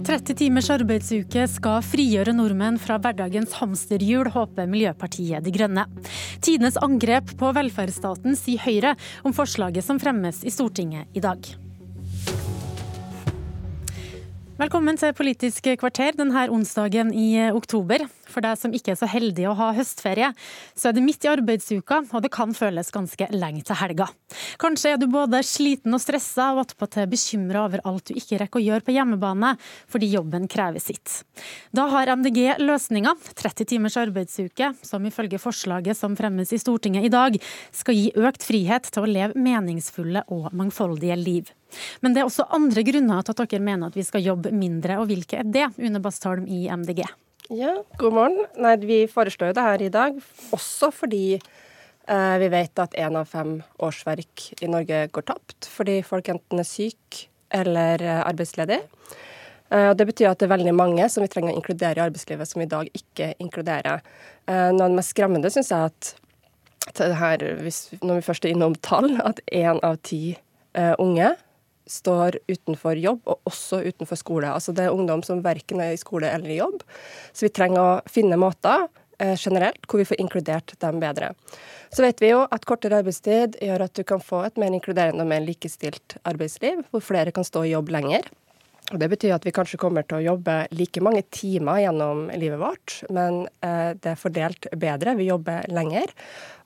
30 0.00 0.32
timers 0.38 0.70
arbeidsuke 0.72 1.42
skal 1.50 1.82
frigjøre 1.84 2.32
nordmenn 2.32 2.78
fra 2.80 2.96
hverdagens 3.02 3.52
hamsterhjul, 3.58 4.30
håper 4.32 4.68
Miljøpartiet 4.70 5.44
De 5.44 5.52
Grønne. 5.52 5.84
Tidenes 6.40 6.78
angrep 6.80 7.34
på 7.40 7.50
velferdsstaten, 7.56 8.32
sier 8.38 8.62
Høyre 8.64 8.94
om 9.28 9.34
forslaget 9.36 9.84
som 9.84 10.00
fremmes 10.00 10.40
i 10.40 10.52
Stortinget 10.54 11.10
i 11.12 11.20
dag. 11.24 11.50
Velkommen 14.60 14.96
til 15.00 15.12
Politisk 15.16 15.68
kvarter 15.80 16.16
denne 16.16 16.48
onsdagen 16.52 17.12
i 17.12 17.50
oktober. 17.52 18.08
For 18.30 18.44
deg 18.44 18.58
som 18.60 18.74
ikke 18.74 18.94
er 18.94 19.00
så 19.00 19.08
heldig 19.10 19.48
å 19.50 19.56
ha 19.58 19.70
høstferie, 19.76 20.30
så 20.78 20.90
er 20.90 20.96
det 20.96 21.04
midt 21.04 21.26
i 21.26 21.30
arbeidsuka, 21.32 22.02
og 22.10 22.24
det 22.24 22.32
kan 22.34 22.54
føles 22.56 22.92
ganske 22.94 23.28
lenge 23.34 23.64
til 23.66 23.78
helga. 23.80 24.08
Kanskje 24.62 24.94
er 24.94 25.00
du 25.00 25.08
både 25.10 25.42
sliten 25.46 25.94
og 25.96 26.02
stressa, 26.02 26.52
og 26.54 26.64
attpåtil 26.64 27.08
bekymra 27.10 27.64
over 27.66 27.84
alt 27.88 28.10
du 28.10 28.18
ikke 28.18 28.40
rekker 28.42 28.60
å 28.60 28.64
gjøre 28.64 28.86
på 28.86 28.94
hjemmebane, 28.96 29.54
fordi 29.90 30.10
jobben 30.14 30.48
krever 30.50 30.82
sitt. 30.82 31.20
Da 31.76 31.88
har 31.92 32.12
MDG 32.16 32.60
løsninga, 32.62 33.16
30 33.34 33.70
timers 33.74 33.98
arbeidsuke, 34.00 34.72
som 34.86 35.06
ifølge 35.06 35.40
forslaget 35.42 35.98
som 35.98 36.16
fremmes 36.18 36.52
i 36.54 36.60
Stortinget 36.60 37.08
i 37.08 37.12
dag, 37.12 37.38
skal 37.74 37.98
gi 37.98 38.10
økt 38.18 38.46
frihet 38.46 38.90
til 38.90 39.06
å 39.06 39.10
leve 39.10 39.40
meningsfulle 39.40 40.26
og 40.30 40.52
mangfoldige 40.56 41.18
liv. 41.18 41.50
Men 42.02 42.14
det 42.14 42.22
er 42.22 42.28
også 42.28 42.48
andre 42.54 42.84
grunner 42.86 43.24
til 43.24 43.34
at 43.34 43.42
dere 43.44 43.64
mener 43.64 43.90
at 43.90 43.98
vi 43.98 44.06
skal 44.06 44.24
jobbe 44.24 44.54
mindre, 44.54 44.98
og 45.00 45.10
hvilke 45.10 45.42
er 45.42 45.50
det, 45.50 45.68
Une 45.78 46.02
Bastholm 46.02 46.48
i 46.50 46.66
MDG? 46.70 47.04
Ja, 47.50 47.72
god 47.98 48.14
morgen. 48.14 48.44
Nei, 48.62 48.76
vi 48.86 49.00
foreslår 49.10 49.50
jo 49.50 49.54
det 49.58 49.62
her 49.66 49.82
i 49.82 49.90
dag, 49.90 50.18
også 50.54 50.92
fordi 50.94 51.34
eh, 51.34 52.36
vi 52.38 52.50
vet 52.52 52.78
at 52.78 52.94
én 52.94 53.18
av 53.18 53.26
fem 53.26 53.56
årsverk 53.82 54.44
i 54.62 54.68
Norge 54.70 55.00
går 55.10 55.26
tapt 55.32 55.66
fordi 55.66 55.96
folk 56.06 56.30
enten 56.30 56.62
er 56.62 56.68
syke 56.68 57.26
eller 57.50 57.98
arbeidsledig. 58.22 58.78
arbeidsledige. 58.78 59.18
Eh, 59.70 59.90
det 59.98 60.06
betyr 60.06 60.30
at 60.30 60.38
det 60.38 60.46
er 60.46 60.54
veldig 60.54 60.76
mange 60.78 61.08
som 61.10 61.26
vi 61.26 61.30
trenger 61.32 61.50
å 61.50 61.58
inkludere 61.58 61.98
i 61.98 62.06
arbeidslivet, 62.06 62.46
som 62.46 62.62
vi 62.62 62.68
i 62.68 62.70
dag 62.70 62.94
ikke 63.02 63.32
inkluderer. 63.42 64.06
Eh, 64.46 64.70
noe 64.70 64.86
av 64.86 64.94
det 64.94 64.98
mest 65.00 65.14
skremmende 65.14 65.50
syns 65.50 65.70
jeg 65.74 65.90
at 65.90 66.14
her, 67.18 67.42
hvis, 67.66 67.88
når 67.98 68.18
vi 68.18 68.26
først 68.30 68.46
er 68.46 68.54
innom 68.54 68.78
tall, 68.78 69.16
at 69.26 69.42
én 69.50 69.82
av 69.86 69.98
ti 70.06 70.36
eh, 70.78 70.94
unge 70.98 71.34
står 71.90 72.38
utenfor 72.48 72.98
jobb, 73.00 73.20
og 73.26 73.50
også 73.50 73.82
utenfor 73.84 74.18
skole. 74.18 74.50
Altså 74.52 74.74
Det 74.76 74.86
er 74.86 74.94
ungdom 74.94 75.24
som 75.26 75.42
verken 75.44 75.82
er 75.82 75.94
i 75.94 76.00
skole 76.00 76.30
eller 76.30 76.50
i 76.50 76.60
jobb. 76.60 76.84
Så 77.32 77.48
vi 77.48 77.54
trenger 77.54 77.80
å 77.82 78.10
finne 78.10 78.38
måter 78.40 78.86
eh, 79.18 79.36
generelt 79.36 79.86
hvor 79.88 80.02
vi 80.02 80.08
får 80.08 80.20
inkludert 80.22 80.74
dem 80.82 81.00
bedre. 81.02 81.32
Så 81.90 82.04
vet 82.06 82.22
vi 82.22 82.32
jo 82.32 82.44
at 82.46 82.66
kortere 82.68 83.00
arbeidstid 83.02 83.58
gjør 83.60 83.86
at 83.88 83.96
du 83.98 84.04
kan 84.06 84.22
få 84.22 84.44
et 84.46 84.60
mer 84.60 84.74
inkluderende 84.76 85.26
og 85.26 85.32
mer 85.32 85.42
likestilt 85.44 86.18
arbeidsliv, 86.22 86.84
hvor 86.90 87.04
flere 87.04 87.34
kan 87.34 87.46
stå 87.46 87.66
i 87.66 87.74
jobb 87.74 87.90
lenger. 87.96 88.30
Det 88.90 89.06
betyr 89.06 89.36
at 89.36 89.44
vi 89.46 89.52
kanskje 89.54 89.78
kommer 89.78 90.02
til 90.02 90.18
å 90.18 90.24
jobbe 90.32 90.54
like 90.74 91.02
mange 91.04 91.22
timer 91.30 91.78
gjennom 91.84 92.24
livet 92.34 92.58
vårt, 92.58 92.96
men 93.14 93.44
eh, 93.62 93.92
det 93.94 94.14
er 94.14 94.18
fordelt 94.18 94.66
bedre. 94.74 95.14
Vi 95.20 95.28
jobber 95.28 95.68
lenger. 95.70 96.10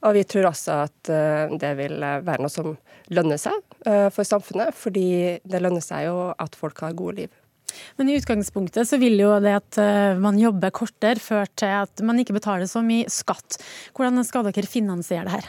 Og 0.09 0.17
vi 0.17 0.23
tror 0.29 0.49
også 0.49 0.79
at 0.87 1.11
eh, 1.13 1.53
det 1.61 1.75
vil 1.83 1.99
være 2.01 2.41
noe 2.41 2.53
som 2.53 2.73
lønner 3.13 3.41
seg 3.41 3.59
eh, 3.85 4.09
for 4.15 4.25
samfunnet, 4.25 4.73
fordi 4.77 5.09
det 5.45 5.61
lønner 5.61 5.85
seg 5.85 6.07
jo 6.09 6.31
at 6.33 6.57
folk 6.57 6.81
har 6.87 6.97
gode 6.97 7.27
liv. 7.27 7.41
Men 7.99 8.09
i 8.09 8.17
utgangspunktet 8.17 8.89
så 8.89 8.97
vil 9.03 9.19
jo 9.19 9.35
det 9.43 9.57
at 9.59 9.79
man 10.23 10.39
jobber 10.39 10.71
kortere 10.73 11.19
føre 11.19 11.49
til 11.59 11.73
at 11.83 12.05
man 12.07 12.21
ikke 12.23 12.37
betaler 12.37 12.69
så 12.71 12.85
mye 12.87 13.11
skatt. 13.11 13.59
Hvordan 13.97 14.23
skal 14.25 14.47
dere 14.47 14.71
finansiere 14.71 15.27
det 15.27 15.35
her? 15.41 15.49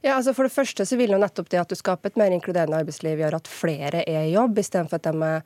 Ja, 0.00 0.14
altså 0.14 0.32
For 0.34 0.46
det 0.46 0.54
første 0.54 0.86
så 0.86 0.96
vil 0.98 1.12
jo 1.12 1.18
nettopp 1.20 1.50
det 1.50 1.60
at 1.60 1.70
du 1.70 1.76
skaper 1.78 2.12
et 2.12 2.18
mer 2.20 2.34
inkluderende 2.34 2.78
arbeidsliv, 2.78 3.18
gjøre 3.18 3.40
at 3.42 3.50
flere 3.50 4.04
er 4.06 4.28
i 4.28 4.34
jobb, 4.36 4.60
istedenfor 4.62 5.00
at 5.00 5.08
de 5.08 5.26
er 5.26 5.42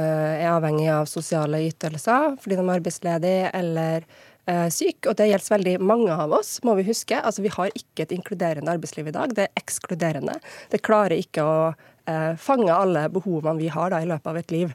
er 0.00 0.50
avhengig 0.50 0.88
av 0.92 1.08
sosiale 1.10 1.60
ytelser 1.68 2.38
fordi 2.42 2.58
de 2.58 2.64
er 2.64 2.74
arbeidsledige 2.76 3.50
eller 3.54 4.06
eh, 4.50 4.68
syk, 4.72 5.08
og 5.08 5.16
det 5.18 5.30
gjelder 5.30 5.54
veldig 5.56 5.74
mange 5.84 6.18
av 6.24 6.34
oss, 6.36 6.56
må 6.66 6.76
vi 6.78 6.86
huske. 6.88 7.18
Altså, 7.20 7.44
vi 7.44 7.52
har 7.54 7.72
ikke 7.72 8.06
et 8.06 8.14
inkluderende 8.16 8.74
arbeidsliv 8.74 9.10
i 9.10 9.16
dag, 9.16 9.34
det 9.36 9.48
er 9.48 9.60
ekskluderende. 9.60 10.38
Det 10.72 10.82
klarer 10.84 11.16
ikke 11.18 11.46
å 11.46 11.58
eh, 11.70 12.32
fange 12.40 12.74
alle 12.74 13.08
behovene 13.12 13.60
vi 13.62 13.72
har 13.72 13.94
da, 13.94 14.02
i 14.02 14.10
løpet 14.10 14.32
av 14.32 14.40
et 14.40 14.54
liv. 14.54 14.74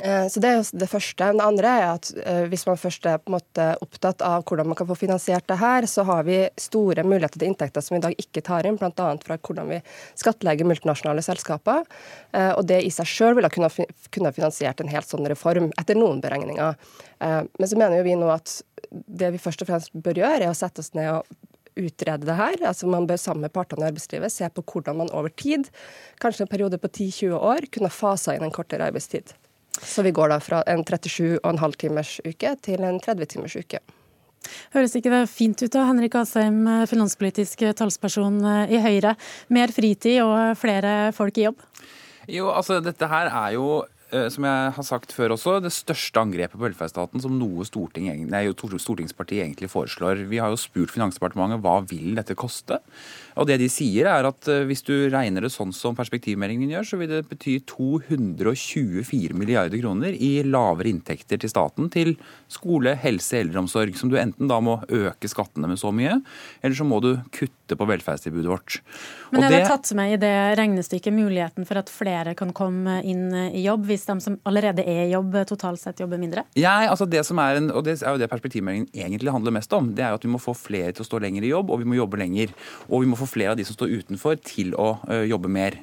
Eh, 0.00 0.26
så 0.28 0.40
Det 0.40 0.48
er 0.48 0.56
jo 0.58 0.78
det 0.78 0.88
første. 0.90 1.28
Det 1.32 1.44
andre 1.44 1.70
er 1.80 1.86
at 1.94 2.10
eh, 2.24 2.44
hvis 2.50 2.66
man 2.68 2.78
først 2.80 3.06
er 3.08 3.20
på 3.20 3.30
en 3.30 3.36
måte 3.38 3.66
opptatt 3.84 4.22
av 4.24 4.44
hvordan 4.44 4.68
man 4.68 4.78
kan 4.78 4.88
få 4.88 4.96
finansiert 4.98 5.46
det 5.48 5.58
her, 5.60 5.86
så 5.88 6.04
har 6.04 6.26
vi 6.28 6.42
store 6.60 7.04
muligheter 7.06 7.40
til 7.40 7.48
inntekter 7.48 7.84
som 7.84 7.96
vi 7.96 8.02
i 8.02 8.06
dag 8.06 8.20
ikke 8.20 8.44
tar 8.44 8.68
inn, 8.68 8.76
bl.a. 8.76 8.92
fra 9.24 9.38
hvordan 9.38 9.72
vi 9.72 9.80
skattlegger 10.20 10.68
multinasjonale 10.68 11.24
selskaper. 11.24 11.84
Eh, 12.32 12.52
og 12.52 12.66
Det 12.68 12.82
i 12.84 12.92
seg 12.92 13.08
sjøl 13.08 13.36
ville 13.38 13.50
kunne, 13.52 13.70
ha 13.70 14.36
finansiert 14.36 14.80
en 14.80 14.92
helt 14.92 15.08
sånn 15.08 15.28
reform, 15.28 15.72
etter 15.80 15.96
noen 15.98 16.20
beregninger. 16.20 16.76
Men 17.20 17.68
så 17.68 17.78
mener 17.78 17.96
jo 17.96 18.04
vi 18.04 18.16
nå 18.18 18.26
at 18.28 18.58
det 18.90 19.30
vi 19.32 19.40
først 19.40 19.62
og 19.64 19.70
fremst 19.70 19.94
bør 19.94 20.18
gjøre, 20.20 20.42
er 20.44 20.52
å 20.52 20.56
sette 20.56 20.82
oss 20.82 20.92
ned 20.94 21.08
og 21.14 21.24
utrede 21.76 22.28
det 22.28 22.36
her. 22.36 22.58
Altså 22.68 22.88
Man 22.90 23.06
bør 23.08 23.20
sammen 23.20 23.46
med 23.46 23.54
partene 23.54 23.86
i 23.86 23.88
arbeidslivet 23.88 24.32
se 24.32 24.48
på 24.52 24.64
hvordan 24.66 25.00
man 25.00 25.12
over 25.16 25.32
tid, 25.32 25.70
kanskje 26.20 26.44
en 26.44 26.52
periode 26.52 26.80
på 26.82 26.90
10-20 26.90 27.40
år, 27.40 27.68
kunne 27.72 27.92
fasa 27.92 28.36
inn 28.36 28.44
en 28.44 28.54
kortere 28.54 28.88
arbeidstid. 28.90 29.32
Så 29.82 30.04
vi 30.06 30.14
går 30.16 30.32
da 30.32 30.40
fra 30.42 30.62
en 30.70 30.84
37,5 30.84 31.78
timers 31.80 32.16
uke 32.24 32.56
til 32.64 32.86
en 32.86 33.00
30 33.02 33.32
timers 33.34 33.56
uke. 33.58 33.82
Høres 34.74 34.94
ikke 34.94 35.10
det 35.10 35.24
fint 35.30 35.58
ut 35.64 35.72
da, 35.74 35.86
Henrik 35.88 36.14
Asheim, 36.20 36.62
finanspolitisk 36.86 37.64
talsperson 37.76 38.38
i 38.70 38.78
Høyre. 38.82 39.16
Mer 39.50 39.74
fritid 39.74 40.20
og 40.22 40.54
flere 40.60 41.10
folk 41.16 41.40
i 41.40 41.48
jobb? 41.48 41.66
Jo, 42.30 42.48
altså 42.50 42.80
dette 42.82 43.06
her 43.10 43.28
er 43.30 43.52
jo 43.54 43.66
eh, 44.10 44.26
som 44.32 44.46
jeg 44.46 44.70
har 44.76 44.86
sagt 44.86 45.14
før 45.14 45.36
også, 45.36 45.58
det 45.62 45.72
største 45.74 46.22
angrepet 46.22 46.58
på 46.58 46.64
velferdsstaten 46.64 47.22
som 47.22 47.36
noe 47.38 47.66
storting, 47.66 48.08
nei, 48.30 48.42
stortingsparti 48.50 49.38
egentlig 49.42 49.70
foreslår. 49.70 50.24
Vi 50.30 50.40
har 50.42 50.50
jo 50.50 50.58
spurt 50.60 50.94
Finansdepartementet 50.94 51.62
hva 51.62 51.78
vil 51.86 52.16
dette 52.18 52.38
koste. 52.38 52.80
Og 53.36 53.48
det 53.48 53.58
de 53.60 53.68
sier 53.72 54.08
er 54.08 54.28
at 54.28 54.48
eh, 54.50 54.64
Hvis 54.68 54.84
du 54.86 54.94
regner 55.12 55.44
det 55.44 55.52
sånn 55.54 55.74
som 55.76 55.96
perspektivmeldingen 55.98 56.72
gjør, 56.72 56.88
så 56.88 57.00
vil 57.00 57.12
det 57.12 57.22
bety 57.30 57.58
224 57.68 59.36
milliarder 59.36 59.80
kroner 59.82 60.16
i 60.16 60.40
lavere 60.46 60.90
inntekter 60.92 61.40
til 61.42 61.52
staten 61.52 61.90
til 61.92 62.14
skole, 62.52 62.94
helse, 63.02 63.42
eldreomsorg, 63.42 63.96
som 63.98 64.10
du 64.10 64.16
enten 64.20 64.48
da 64.50 64.58
må 64.64 64.78
øke 64.86 65.28
skattene 65.30 65.68
med 65.70 65.80
så 65.80 65.92
mye, 65.94 66.18
eller 66.62 66.78
så 66.78 66.86
må 66.88 67.00
du 67.04 67.12
kutte 67.34 67.76
på 67.76 67.88
velferdstilbudet 67.88 68.50
vårt. 68.50 68.78
Men 69.34 69.46
er 69.46 69.52
det, 69.52 69.60
det 69.64 69.70
tatt 69.72 69.92
med 69.98 70.14
i 70.14 70.20
det 70.22 70.34
regnestykket 70.58 71.14
muligheten 71.14 71.66
for 71.68 71.80
at 71.80 71.90
flere 71.92 72.36
kan 72.38 72.52
komme 72.56 73.00
inn 73.06 73.28
i 73.50 73.64
jobb, 73.64 73.86
hvis 73.90 74.06
de 74.08 74.18
som 74.22 74.38
allerede 74.48 74.84
er 74.86 75.04
i 75.06 75.12
jobb, 75.12 75.34
totalt 75.50 75.82
sett 75.82 76.00
jobber 76.02 76.20
mindre? 76.22 76.46
Ja, 76.58 76.78
altså 76.88 77.08
det 77.10 77.24
som 77.26 77.40
er 77.42 77.60
en, 77.60 77.70
og 77.74 77.84
det 77.86 77.98
er 77.98 78.14
jo 78.14 78.22
det 78.22 78.30
perspektivmeldingen 78.32 78.88
egentlig 78.94 79.34
handler 79.34 79.58
mest 79.58 79.74
om. 79.76 79.92
Det 79.96 80.06
er 80.06 80.14
jo 80.14 80.20
at 80.20 80.28
vi 80.28 80.32
må 80.32 80.42
få 80.42 80.54
flere 80.56 80.94
til 80.94 81.04
å 81.04 81.10
stå 81.10 81.20
lenger 81.26 81.46
i 81.46 81.52
jobb, 81.52 81.74
og 81.74 81.82
vi 81.82 81.90
må 81.90 81.98
jobbe 81.98 82.20
lenger. 82.22 82.54
Og 82.88 83.02
vi 83.02 83.10
må 83.10 83.18
få 83.18 83.25
få 83.26 83.36
flere 83.36 83.52
av 83.52 83.58
de 83.58 83.66
som 83.66 83.76
står 83.76 83.92
utenfor, 84.00 84.38
til 84.46 84.72
å 84.78 84.94
jobbe 85.26 85.50
mer. 85.52 85.76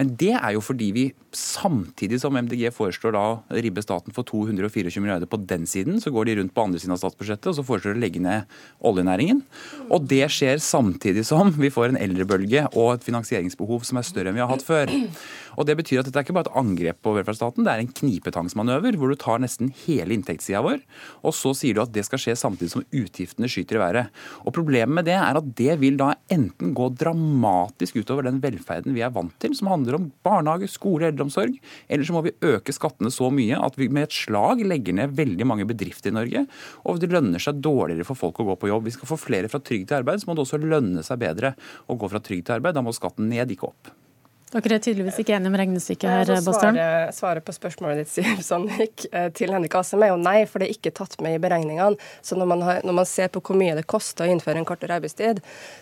Men 0.00 0.14
det 0.18 0.32
er 0.36 0.56
jo 0.56 0.64
fordi 0.64 0.90
vi 0.96 1.04
samtidig 1.36 2.18
som 2.22 2.36
MDG 2.36 2.70
foreslår 2.74 3.14
da 3.16 3.24
å 3.36 3.60
ribbe 3.62 3.84
staten 3.84 4.14
for 4.16 4.26
224 4.28 5.02
milliarder 5.04 5.28
på 5.28 5.38
den 5.44 5.66
siden, 5.68 6.00
så 6.00 6.12
går 6.14 6.28
de 6.28 6.36
rundt 6.40 6.54
på 6.56 6.64
andre 6.64 6.80
siden 6.80 6.96
av 6.96 7.00
statsbudsjettet 7.02 7.50
og 7.52 7.58
så 7.58 7.64
foreslår 7.66 7.96
de 7.96 8.00
å 8.00 8.04
legge 8.06 8.22
ned 8.24 8.56
oljenæringen. 8.86 9.42
Og 9.90 10.08
det 10.08 10.24
skjer 10.32 10.62
samtidig 10.62 11.26
som 11.28 11.52
vi 11.56 11.72
får 11.72 11.92
en 11.92 12.00
eldrebølge 12.00 12.66
og 12.72 12.96
et 12.96 13.06
finansieringsbehov 13.06 13.84
som 13.88 14.00
er 14.00 14.08
større 14.08 14.32
enn 14.32 14.38
vi 14.38 14.44
har 14.44 14.52
hatt 14.52 14.64
før. 14.64 14.92
Og 15.56 15.66
Det 15.66 15.76
betyr 15.78 16.00
at 16.00 16.08
dette 16.08 16.20
er 16.20 16.26
ikke 16.26 16.36
bare 16.36 16.48
et 16.48 16.58
angrep 16.60 17.00
på 17.04 17.14
velferdsstaten, 17.16 17.64
det 17.66 17.72
er 17.72 17.82
en 17.82 17.92
knipetangsmanøver 18.00 18.98
hvor 19.00 19.10
du 19.10 19.16
tar 19.18 19.40
nesten 19.42 19.72
hele 19.84 20.14
inntektssida 20.16 20.62
vår, 20.64 20.82
og 21.26 21.34
så 21.36 21.52
sier 21.56 21.76
du 21.76 21.82
at 21.82 21.92
det 21.94 22.04
skal 22.06 22.20
skje 22.22 22.36
samtidig 22.38 22.72
som 22.74 22.84
utgiftene 22.86 23.50
skyter 23.50 23.78
i 23.78 23.82
været. 23.82 24.12
Og 24.44 24.54
Problemet 24.56 24.94
med 24.98 25.08
det 25.08 25.16
er 25.18 25.38
at 25.40 25.50
det 25.58 25.78
vil 25.82 25.98
da 26.00 26.12
enten 26.32 26.72
gå 26.76 26.88
dramatisk 26.96 27.98
utover 28.00 28.28
den 28.28 28.40
velferden 28.44 28.94
vi 28.96 29.04
er 29.04 29.12
vant 29.14 29.34
til, 29.42 29.56
som 29.56 29.70
handler 29.72 29.98
om 29.98 30.08
barnehage, 30.26 30.70
skole, 30.72 31.10
eldreomsorg, 31.10 31.58
eller 31.88 32.06
så 32.06 32.16
må 32.16 32.24
vi 32.26 32.34
øke 32.46 32.74
skattene 32.74 33.12
så 33.12 33.28
mye 33.34 33.58
at 33.60 33.76
vi 33.80 33.90
med 33.92 34.08
et 34.08 34.16
slag 34.16 34.62
legger 34.64 34.96
ned 34.96 35.16
veldig 35.18 35.48
mange 35.48 35.68
bedrifter 35.68 36.12
i 36.12 36.16
Norge, 36.16 36.46
og 36.86 37.02
det 37.02 37.12
lønner 37.12 37.42
seg 37.42 37.60
dårligere 37.64 38.06
for 38.08 38.18
folk 38.18 38.40
å 38.42 38.50
gå 38.50 38.58
på 38.60 38.72
jobb. 38.72 38.88
Vi 38.88 38.96
skal 38.96 39.10
få 39.12 39.20
flere 39.20 39.50
fra 39.52 39.60
trygd 39.62 39.90
til 39.90 40.00
arbeid, 40.00 40.22
så 40.22 40.30
må 40.30 40.36
det 40.36 40.46
også 40.46 40.62
lønne 40.62 41.04
seg 41.06 41.20
bedre 41.22 41.54
å 41.86 41.98
gå 41.98 42.10
fra 42.12 42.22
trygd 42.22 42.48
til 42.48 42.58
arbeid. 42.58 42.76
Da 42.76 42.84
må 42.84 42.94
skatten 42.96 43.30
ned, 43.30 43.52
ikke 43.52 43.70
opp. 43.70 43.94
Dere 44.54 44.76
er 44.76 44.82
tydeligvis 44.82 45.16
ikke 45.18 45.34
enige 45.34 45.50
om 45.50 45.56
regnestykket 45.58 46.06
her, 46.06 46.28
Bastholm? 46.30 46.76
Svaret, 46.76 47.14
svaret, 47.16 47.44
på 47.44 47.54
spørsmålet 47.56 48.04
ditt 48.04 48.12
Siv 48.12 48.42
Sandvik, 48.46 49.08
eh, 49.10 49.26
til 49.34 49.50
Henrik 49.50 49.74
Asheim 49.74 50.04
er 50.06 50.12
jo 50.12 50.20
nei, 50.22 50.36
for 50.46 50.62
det 50.62 50.68
er 50.68 50.76
ikke 50.76 50.92
tatt 50.94 51.16
med 51.24 51.34
i 51.34 51.40
beregningene. 51.42 51.98
Så 52.22 52.38
når 52.38 52.50
man, 52.52 52.62
har, 52.62 52.78
når 52.86 52.94
man 53.00 53.08
ser 53.10 53.32
på 53.34 53.42
hvor 53.42 53.58
mye 53.58 53.74
det 53.74 53.88
koster 53.90 54.22
å 54.22 54.30
innføre 54.30 54.62
en 54.62 54.68
kortere 54.68 55.00
arbeidstid, 55.00 55.40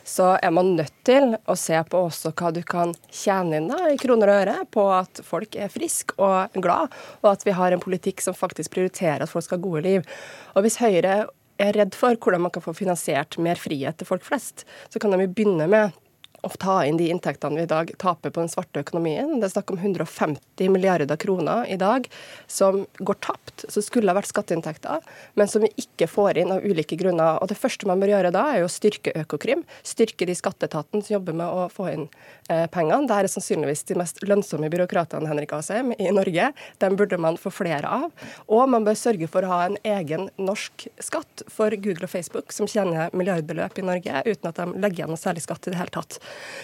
så 0.09 0.31
er 0.39 0.55
man 0.57 0.73
nødt 0.79 0.97
til 1.05 1.37
å 1.45 1.59
se 1.61 1.77
på 1.77 2.01
også 2.07 2.33
hva 2.41 2.55
du 2.57 2.63
kan 2.65 2.95
tjene 3.13 3.61
inn 3.61 3.69
da, 3.69 3.83
i 3.93 4.01
kroner 4.01 4.33
og 4.33 4.41
øre 4.47 4.57
på 4.73 4.87
at 4.97 5.21
folk 5.29 5.59
er 5.61 5.73
friske 5.73 6.17
og 6.17 6.57
glad, 6.65 6.95
og 7.21 7.35
at 7.35 7.45
vi 7.45 7.53
har 7.61 7.77
en 7.77 7.85
politikk 7.85 8.25
som 8.25 8.37
faktisk 8.39 8.73
prioriterer 8.73 9.27
at 9.27 9.33
folk 9.33 9.45
skal 9.45 9.61
ha 9.61 9.67
gode 9.67 9.85
liv. 9.85 10.09
Og 10.57 10.65
hvis 10.65 10.81
Høyre 10.81 11.27
er 11.61 11.77
redd 11.77 11.93
for 11.95 12.17
hvordan 12.17 12.47
man 12.47 12.55
kan 12.55 12.65
få 12.65 12.73
finansiert 12.81 13.37
mer 13.45 13.61
frihet 13.61 14.01
til 14.01 14.09
folk 14.09 14.25
flest, 14.25 14.65
så 14.89 14.99
kan 14.99 15.13
de 15.13 15.21
jo 15.21 15.35
begynne 15.37 15.69
med 15.69 16.01
å 16.45 16.51
ta 16.61 16.77
inn 16.87 16.99
de 17.01 17.09
inntektene 17.13 17.59
vi 17.59 17.65
i 17.65 17.71
dag 17.71 17.91
taper 18.01 18.33
på 18.35 18.43
den 18.43 18.51
svarte 18.53 18.83
økonomien. 18.85 19.39
Det 19.41 19.49
er 19.49 19.55
snakk 19.57 19.73
om 19.73 19.81
150 19.81 20.71
milliarder 20.73 21.19
kroner 21.21 21.69
i 21.71 21.79
dag 21.81 22.07
som 22.51 22.85
går 22.99 23.19
tapt, 23.25 23.67
som 23.69 23.85
skulle 23.85 24.13
ha 24.13 24.19
vært 24.19 24.31
skatteinntekter, 24.31 25.05
men 25.39 25.51
som 25.51 25.65
vi 25.65 25.73
ikke 25.81 26.09
får 26.11 26.41
inn 26.43 26.53
av 26.55 26.65
ulike 26.65 26.99
grunner. 27.01 27.41
Og 27.41 27.51
Det 27.51 27.59
første 27.59 27.89
man 27.89 28.03
bør 28.03 28.15
gjøre 28.15 28.33
da, 28.35 28.45
er 28.55 28.67
å 28.67 28.71
styrke 28.73 29.15
Økokrim. 29.25 29.65
Styrke 29.87 30.29
de 30.29 30.37
skatteetaten 30.37 31.03
som 31.05 31.17
jobber 31.17 31.37
med 31.39 31.49
å 31.49 31.69
få 31.73 31.89
inn 31.93 32.07
eh, 32.49 32.67
pengene. 32.73 33.09
Det 33.09 33.17
er 33.19 33.31
sannsynligvis 33.33 33.85
de 33.91 33.99
mest 34.01 34.23
lønnsomme 34.27 34.71
byråkratene 34.73 35.31
Henrik 35.31 35.55
Asheim, 35.57 35.95
i 35.99 36.11
Norge. 36.15 36.51
Dem 36.83 36.99
burde 37.01 37.19
man 37.21 37.39
få 37.41 37.53
flere 37.55 37.91
av. 37.91 38.11
Og 38.49 38.69
man 38.71 38.87
bør 38.87 38.99
sørge 38.99 39.29
for 39.31 39.47
å 39.47 39.53
ha 39.53 39.61
en 39.69 39.79
egen 39.85 40.29
norsk 40.37 40.89
skatt 41.03 41.45
for 41.51 41.75
Google 41.77 42.09
og 42.09 42.13
Facebook, 42.13 42.53
som 42.53 42.69
tjener 42.71 43.13
milliardbeløp 43.17 43.79
i 43.81 43.87
Norge 43.87 44.25
uten 44.29 44.51
at 44.51 44.61
de 44.61 44.69
legger 44.75 45.05
igjen 45.05 45.15
noe 45.15 45.21
særlig 45.21 45.45
skatt 45.45 45.69
i 45.69 45.75
det 45.75 45.81
hele 45.81 45.95
tatt. 45.95 46.19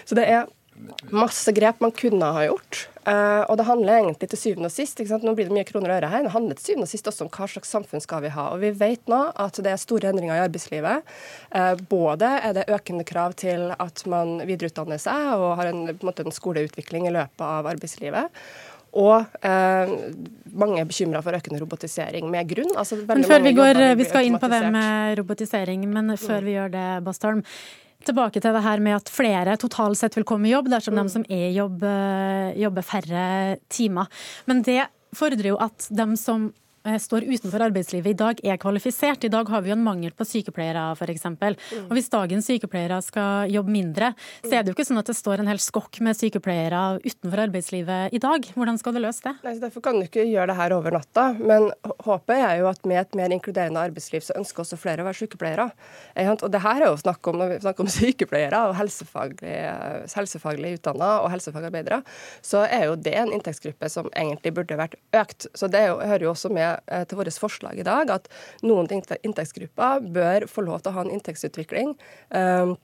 Så 0.08 0.19
det 0.19 0.26
er 0.28 0.49
masse 1.12 1.52
grep 1.52 1.81
man 1.84 1.93
kunne 1.93 2.31
ha 2.34 2.46
gjort. 2.46 2.87
Uh, 3.00 3.43
og 3.49 3.56
det 3.56 3.64
handler 3.64 3.96
egentlig 3.96 4.28
til 4.28 4.38
syvende 4.38 4.69
og 4.69 4.75
sist 4.75 4.99
Nå 5.00 5.32
blir 5.32 5.49
det 5.49 5.55
mye 5.56 5.67
kroner 5.69 5.93
og 5.93 5.96
øre 5.99 6.11
her. 6.12 6.25
Det 6.26 6.32
handler 6.34 6.58
til 6.58 6.67
syvende 6.70 6.88
og 6.88 6.93
sist 6.93 7.08
også 7.08 7.26
om 7.26 7.31
hva 7.32 7.49
slags 7.49 7.72
samfunn 7.72 8.05
skal 8.05 8.25
vi 8.25 8.32
ha. 8.34 8.46
Og 8.55 8.61
vi 8.62 8.72
vet 8.76 9.11
nå 9.11 9.20
at 9.40 9.61
det 9.64 9.72
er 9.72 9.81
store 9.81 10.12
endringer 10.12 10.37
i 10.37 10.44
arbeidslivet. 10.44 11.14
Uh, 11.52 11.75
både 11.90 12.32
er 12.40 12.56
det 12.56 12.69
økende 12.72 13.06
krav 13.08 13.37
til 13.40 13.70
at 13.76 14.05
man 14.11 14.40
videreutdanner 14.49 15.00
seg 15.00 15.32
og 15.37 15.56
har 15.61 15.73
en, 15.73 15.87
en, 15.94 16.02
måte, 16.06 16.26
en 16.26 16.37
skoleutvikling 16.37 17.08
i 17.08 17.14
løpet 17.16 17.46
av 17.46 17.70
arbeidslivet. 17.73 18.43
Og 18.90 19.23
eh, 19.46 19.90
mange 20.58 20.81
er 20.82 20.87
bekymra 20.88 21.20
for 21.23 21.37
økende 21.38 21.61
robotisering, 21.62 22.26
med 22.26 22.49
grunn. 22.50 22.73
Altså, 22.75 22.99
men 23.06 23.23
før 23.23 23.44
vi 23.44 23.52
går, 23.55 23.78
vi 24.00 24.06
skal 24.08 24.26
inn 24.26 24.38
på 24.43 24.50
det 24.50 24.64
med 24.75 25.14
robotisering, 25.20 25.84
men 25.94 26.16
før 26.19 26.43
vi 26.43 26.56
gjør 26.56 26.73
det, 26.75 26.88
Bastholm. 27.06 27.44
Tilbake 28.06 28.41
til 28.41 28.55
det 28.56 28.62
her 28.64 28.81
med 28.81 28.97
at 28.97 29.12
flere 29.12 29.58
totalt 29.61 29.99
sett 30.00 30.17
vil 30.17 30.26
komme 30.29 30.49
i 30.49 30.55
jobb 30.55 30.70
dersom 30.73 30.97
mm. 30.97 31.02
de 31.02 31.12
som 31.12 31.26
er 31.29 31.47
i 31.50 31.56
jobb, 31.56 31.82
eh, 31.85 32.56
jobber 32.62 32.87
færre 32.87 33.25
timer. 33.73 34.08
Men 34.49 34.64
det 34.67 34.87
fordrer 35.17 35.52
jo 35.52 35.58
at 35.61 35.88
de 35.91 36.06
som 36.20 36.49
står 36.80 37.24
utenfor 37.28 37.60
arbeidslivet 37.60 38.14
i 38.14 38.16
dag, 38.16 38.40
er 38.44 38.56
kvalifisert. 38.56 39.24
I 39.24 39.30
dag 39.32 39.48
har 39.52 39.60
vi 39.60 39.68
jo 39.68 39.76
en 39.76 39.84
mangel 39.84 40.14
på 40.16 40.24
sykepleiere, 40.24 40.80
f.eks. 40.96 41.26
Mm. 41.28 41.88
Og 41.88 41.92
hvis 41.96 42.08
dagens 42.12 42.46
sykepleiere 42.48 43.00
skal 43.04 43.52
jobbe 43.52 43.72
mindre, 43.74 44.12
så 44.40 44.54
er 44.54 44.64
det 44.64 44.72
jo 44.72 44.76
ikke 44.78 44.86
sånn 44.88 45.00
at 45.02 45.10
det 45.10 45.16
står 45.18 45.42
en 45.42 45.50
hel 45.50 45.60
skokk 45.60 46.00
med 46.04 46.16
sykepleiere 46.16 47.00
utenfor 47.04 47.42
arbeidslivet 47.44 48.16
i 48.16 48.20
dag. 48.22 48.48
Hvordan 48.56 48.80
skal 48.80 48.96
du 48.96 49.02
løse 49.04 49.26
det? 49.26 49.34
Nei, 49.44 49.58
derfor 49.60 49.84
kan 49.84 50.00
du 50.00 50.06
ikke 50.06 50.24
gjøre 50.24 50.48
det 50.52 50.56
her 50.56 50.76
over 50.78 50.96
natta. 50.96 51.26
Men 51.36 51.68
håpet 52.06 52.36
er 52.38 52.62
jo 52.62 52.70
at 52.72 52.88
med 52.88 53.02
et 53.02 53.20
mer 53.20 53.36
inkluderende 53.36 53.84
arbeidsliv, 53.90 54.24
så 54.24 54.38
ønsker 54.40 54.64
også 54.64 54.80
flere 54.80 55.04
å 55.04 55.08
være 55.10 55.20
sykepleiere. 55.20 55.68
Og 56.32 56.48
det 56.48 56.64
her 56.64 56.86
er 56.86 56.88
jo 56.88 57.02
snakk 57.02 57.28
om, 57.28 57.42
når 57.42 57.54
vi 57.54 57.60
snakker 57.66 57.84
om 57.84 57.92
sykepleiere 57.98 58.62
og 58.70 58.78
helsefaglig, 58.80 59.54
helsefaglig 60.16 60.72
utdanna 60.78 61.12
og 61.26 61.28
helsefagarbeidere, 61.34 62.00
så 62.40 62.64
er 62.64 62.88
jo 62.88 62.96
det 62.96 63.18
en 63.20 63.36
inntektsgruppe 63.36 63.92
som 63.92 64.08
egentlig 64.16 64.56
burde 64.56 64.80
vært 64.80 64.96
økt. 65.20 65.50
Så 65.52 65.68
det 65.68 65.84
jo, 65.90 66.00
hører 66.00 66.24
jo 66.24 66.32
også 66.32 66.48
med 66.48 66.69
Eh, 66.69 66.69
til 67.11 67.20
vårt 67.20 67.40
forslag 67.40 67.81
i 67.81 67.87
dag 67.87 68.11
at 68.14 68.28
noen 68.67 68.88
inntektsgrupper 68.90 70.06
bør 70.14 70.46
få 70.50 70.64
lov 70.67 70.82
til 70.82 70.93
å 70.93 70.99
ha 70.99 71.05
en 71.06 71.12
inntektsutvikling. 71.17 71.94
Um, 72.34 72.76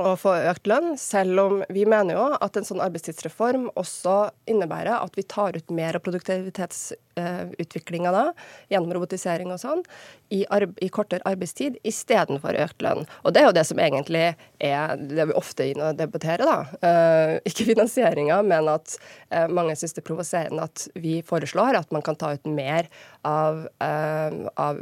og 0.00 0.16
få 0.18 0.32
økt 0.50 0.66
lønn, 0.66 0.96
selv 0.98 1.40
om 1.40 1.64
vi 1.72 1.84
mener 1.86 2.14
jo 2.16 2.36
at 2.42 2.56
en 2.58 2.64
sånn 2.66 2.80
arbeidstidsreform 2.82 3.68
også 3.78 4.30
innebærer 4.50 4.98
at 4.98 5.16
vi 5.18 5.22
tar 5.22 5.56
ut 5.56 5.70
mer 5.74 5.94
av 5.94 6.00
produktivitetsutviklinga 6.04 8.12
da, 8.14 8.32
gjennom 8.72 8.92
robotisering 8.96 9.52
og 9.54 9.60
sånn, 9.62 9.82
i, 10.34 10.44
i 10.82 10.88
kortere 10.92 11.22
arbeidstid 11.28 11.78
istedenfor 11.86 12.54
økt 12.64 12.82
lønn. 12.82 13.06
Og 13.22 13.32
det 13.34 13.40
er 13.42 13.46
jo 13.48 13.58
det 13.58 13.66
som 13.68 13.78
egentlig 13.82 14.26
er 14.58 14.96
det 14.98 15.24
vi 15.30 15.38
ofte 15.38 15.62
er 15.66 15.70
inne 15.74 15.86
og 15.92 15.98
debatterer, 16.00 16.44
da. 16.48 16.58
Uh, 16.82 17.32
ikke 17.46 17.68
finansieringa, 17.70 18.36
men 18.46 18.64
at 18.72 18.86
uh, 19.30 19.48
mange 19.52 19.76
syns 19.78 19.94
det 19.94 20.02
er 20.02 20.10
provoserende 20.10 20.66
at 20.66 20.78
vi 20.98 21.14
foreslår 21.26 21.72
at 21.78 21.92
man 21.94 22.04
kan 22.04 22.16
ta 22.18 22.28
ut 22.34 22.46
mer 22.50 22.82
av, 23.22 23.52
uh, 23.78 24.30
av 24.58 24.74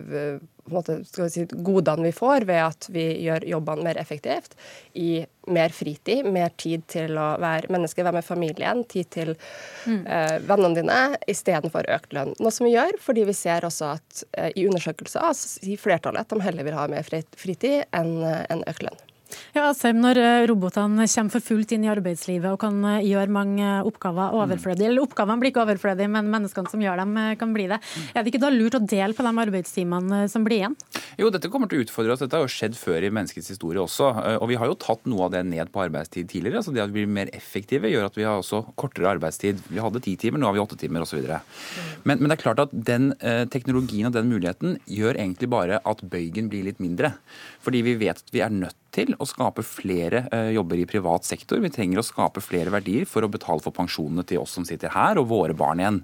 måte, 0.71 0.99
si, 1.33 1.45
godene 1.51 2.07
vi 2.07 2.13
får 2.15 2.47
ved 2.49 2.61
at 2.63 2.89
vi 2.95 3.05
gjør 3.25 3.47
jobbene 3.51 3.87
mer 3.87 4.01
effektivt, 4.01 4.55
i 4.95 5.25
mer 5.51 5.75
fritid, 5.75 6.27
mer 6.31 6.53
tid 6.61 6.85
til 6.93 7.19
å 7.19 7.33
være 7.43 7.71
menneske, 7.73 8.05
være 8.05 8.21
med 8.21 8.27
familien, 8.27 8.85
tid 8.91 9.11
til 9.15 9.33
mm. 9.35 10.03
eh, 10.07 10.37
vennene 10.47 10.79
dine, 10.79 11.01
istedenfor 11.31 11.89
økt 11.91 12.15
lønn. 12.15 12.35
Noe 12.39 12.55
som 12.55 12.69
vi 12.69 12.77
gjør 12.77 12.99
fordi 13.03 13.27
vi 13.29 13.37
ser 13.37 13.67
også 13.67 13.95
at 13.97 14.27
eh, 14.39 14.53
i 14.55 14.67
undersøkelser 14.71 15.33
sier 15.39 15.81
flertallet 15.81 16.23
at 16.23 16.35
de 16.35 16.45
heller 16.47 16.69
vil 16.69 16.79
ha 16.79 16.87
mer 16.91 17.07
fritid 17.07 17.83
enn 17.91 18.21
en 18.23 18.63
økt 18.71 18.87
lønn. 18.87 19.09
Ja, 19.53 19.67
Asheim, 19.69 19.99
Når 20.01 20.19
eh, 20.21 20.45
robotene 20.49 21.07
kommer 21.11 21.33
for 21.35 21.45
fullt 21.45 21.75
inn 21.75 21.85
i 21.87 21.91
arbeidslivet 21.93 22.49
og 22.55 22.61
kan 22.63 22.79
eh, 22.89 23.05
gjøre 23.05 23.33
mange 23.33 23.69
oppgaver 23.89 24.37
overflødige, 24.39 24.89
eller 24.89 25.05
oppgavene 25.05 25.43
blir 25.43 25.53
ikke 25.53 25.65
overflødige, 25.67 26.11
men 26.13 26.31
menneskene 26.33 26.73
som 26.73 26.83
gjør 26.83 27.03
dem, 27.03 27.13
eh, 27.21 27.35
kan 27.41 27.53
bli 27.55 27.67
det, 27.71 27.79
er 28.15 28.23
det 28.23 28.33
ikke 28.33 28.43
da 28.43 28.53
lurt 28.53 28.79
å 28.79 28.83
dele 28.83 29.17
på 29.17 29.27
de 29.27 29.33
arbeidstimene 29.45 30.23
som 30.33 30.47
blir 30.47 30.63
igjen? 30.63 30.77
Jo, 31.21 31.31
dette 31.33 31.51
kommer 31.53 31.69
til 31.69 31.83
å 31.83 31.87
utfordre 31.87 32.15
oss. 32.15 32.23
Dette 32.25 32.39
har 32.39 32.47
jo 32.47 32.53
skjedd 32.53 32.79
før 32.79 33.05
i 33.05 33.13
menneskets 33.13 33.53
historie 33.53 33.83
også. 33.83 34.09
Og 34.41 34.49
vi 34.49 34.57
har 34.59 34.71
jo 34.71 34.79
tatt 34.81 35.05
noe 35.11 35.27
av 35.27 35.35
det 35.35 35.43
ned 35.45 35.69
på 35.73 35.83
arbeidstid 35.85 36.31
tidligere. 36.31 36.63
altså 36.63 36.73
Det 36.73 36.81
at 36.83 36.93
vi 36.93 37.03
blir 37.03 37.13
mer 37.21 37.33
effektive 37.37 37.91
gjør 37.93 38.09
at 38.09 38.17
vi 38.17 38.25
har 38.25 38.41
også 38.41 38.63
kortere 38.81 39.11
arbeidstid. 39.13 39.61
Vi 39.69 39.83
hadde 39.83 40.01
ti 40.03 40.17
timer, 40.17 40.41
nå 40.41 40.49
har 40.49 40.57
vi 40.57 40.63
åtte 40.65 40.81
timer 40.81 41.05
osv. 41.05 41.21
Men, 42.09 42.17
men 42.17 42.31
det 42.31 42.39
er 42.39 42.45
klart 42.47 42.65
at 42.65 42.73
den 42.73 43.13
teknologien 43.53 44.09
og 44.09 44.17
den 44.17 44.33
muligheten 44.33 44.79
gjør 44.89 45.21
egentlig 45.21 45.51
bare 45.53 45.83
at 45.85 46.05
bøygen 46.09 46.49
blir 46.53 46.65
litt 46.71 46.81
mindre. 46.83 47.13
Fordi 47.63 47.85
vi 47.85 47.99
vet 48.01 48.25
at 48.25 48.33
vi 48.33 48.43
er 48.45 48.55
nødt 48.55 48.82
til 48.93 49.15
å 49.17 49.27
skape 49.29 49.65
flere 49.65 50.27
eh, 50.33 50.51
jobber 50.57 50.81
i 50.83 50.87
privat 50.89 51.27
sektor. 51.27 51.61
Vi 51.63 51.71
trenger 51.73 52.01
å 52.01 52.07
skape 52.07 52.43
flere 52.45 52.73
verdier 52.75 53.07
for 53.09 53.25
å 53.25 53.31
betale 53.33 53.63
for 53.65 53.75
pensjonene 53.75 54.25
til 54.29 54.43
oss 54.43 54.55
som 54.59 54.67
sitter 54.69 54.93
her, 54.93 55.21
og 55.21 55.31
våre 55.33 55.57
barn 55.57 55.81
igjen. 55.81 56.01